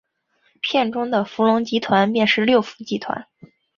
[0.61, 3.27] 片中的龙福集团便是六福集团。